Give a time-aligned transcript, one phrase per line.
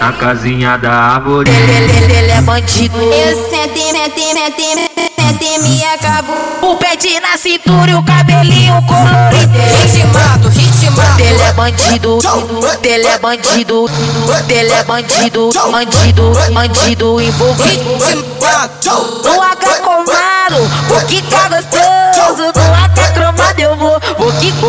[0.00, 1.50] Na casinha da árvore.
[1.50, 2.98] Ele, ele é bandido.
[2.98, 4.74] Eu senti, meti, meti,
[5.18, 6.36] meti, me acabou.
[6.62, 9.52] O pet na cintura e o cabelinho colorido.
[9.82, 11.22] Ritmado, ritmado.
[11.22, 12.18] Ele é bandido,
[12.82, 13.90] ele é bandido,
[14.48, 17.84] ele é bandido, bandido, bandido envolvido.
[19.24, 22.52] No AK comado, o que tá gostoso,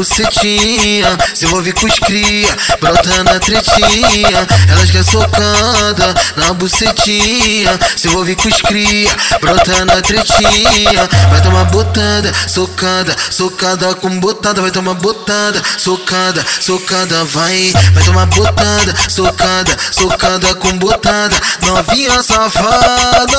[0.00, 4.46] bucetinha, se envolve com os cria, brota na tretinha.
[4.70, 11.06] Elas quer socada na bucetinha, se envolve com os cria, brota na tretinha.
[11.28, 17.70] Vai tomar botada, socada, socada com botada, vai tomar botada, socada, socada, vai.
[17.92, 23.38] Vai tomar botada, socada, socada com botada, novinha safada.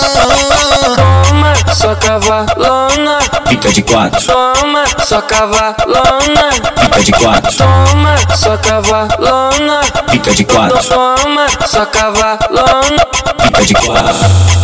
[0.95, 3.41] Toma, só cavalona.
[3.52, 6.49] Fica de quatro, Toma, só cavalona.
[6.80, 9.81] fica de quatro, Toma, só cavalona.
[10.09, 13.05] fica de quatro, Toma, só cavalona.
[13.44, 14.16] fica de quatro.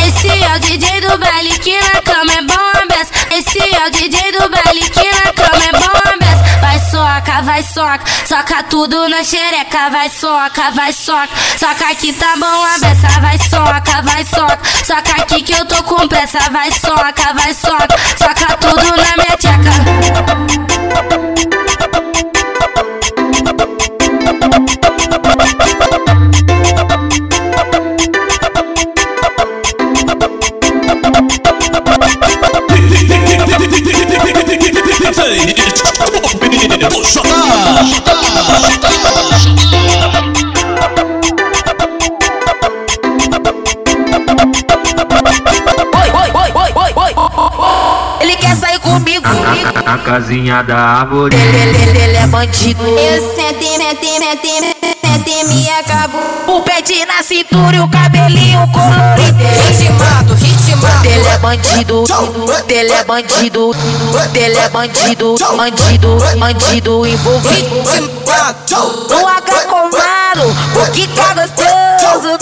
[0.06, 3.36] Esse é o DJ do baile que na cama é bom.
[3.36, 4.57] Esse é o DJ do baile
[7.48, 9.88] vai soca, soca tudo na xereca.
[9.88, 13.08] Vai soca, vai soca, soca aqui tá bom a beça.
[13.20, 16.38] Vai soca, vai soca, soca aqui que eu tô com pressa.
[16.50, 17.88] Vai soca, vai soca,
[18.18, 19.72] soca tudo na minha tcheca.
[48.20, 49.26] Ele quer sair comigo.
[49.26, 51.34] Na, na casinha da árvore.
[51.34, 52.84] Ele, ele, ele é bandido.
[52.84, 54.60] Eu senti, meti, meti,
[55.02, 56.58] meti, me acabou.
[56.58, 58.17] O pet na cintura e o cabelinho
[58.68, 59.38] colorido.
[59.68, 61.06] Ritmado, ritmado.
[61.06, 62.04] Ele é bandido,
[62.68, 63.70] ele é bandido,
[64.34, 67.76] ele é bandido, bandido, bandido envolvido.
[69.08, 72.38] No AK comado, o que tá gostoso, eu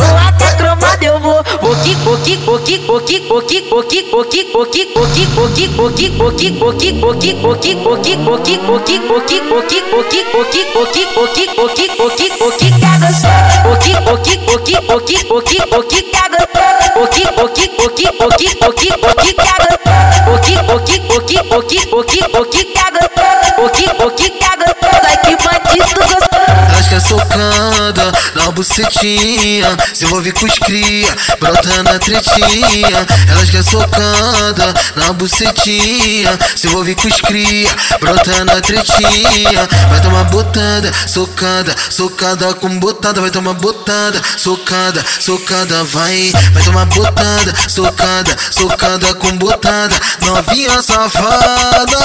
[27.01, 28.13] socando
[28.47, 36.39] na bucetinha, se envolve com os cria, brota na tretinha, elas quer socada na bucetinha,
[36.55, 37.69] se envolve com os cria,
[38.01, 45.83] brota na tretinha, vai tomar botada, socada, socada com botada, vai tomar botada, socada, socada,
[45.83, 51.97] vai, vai tomar botada, socada, socada com botada, novinha safada.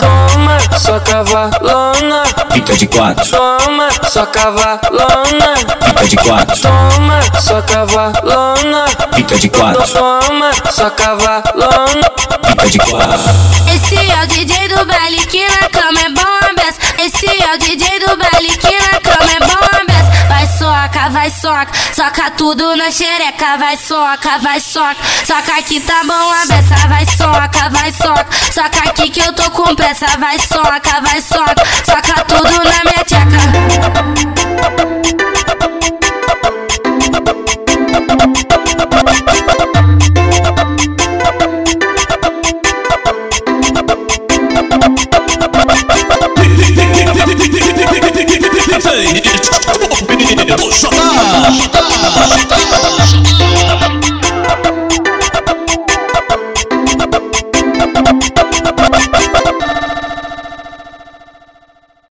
[0.00, 3.30] Toma, só cavalona, fica de quatro.
[3.30, 5.41] Toma, só cavalona
[5.84, 8.84] fica de quatro, Toma, só cavalona.
[9.14, 12.10] fica de quatro, Toma, só cavalona.
[12.46, 13.32] fica de quatro.
[13.74, 16.78] Esse é o DJ do baile que na cama é bom a beça.
[16.98, 20.12] Esse é o DJ do baile que na cama é bom a beça.
[20.28, 23.56] Vai soca, vai soca, soca tudo na xereca.
[23.58, 26.74] Vai soca, vai soca, soca aqui tá bom a beça.
[26.88, 30.06] Vai soca, vai soca, soca aqui que eu tô com pressa.
[30.18, 30.91] Vai soca,
[50.60, 51.01] Shut